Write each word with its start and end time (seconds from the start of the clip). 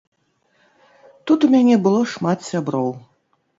Тут 1.25 1.45
у 1.49 1.51
мяне 1.57 1.75
было 1.85 2.01
шмат 2.17 2.49
сяброў. 2.51 2.93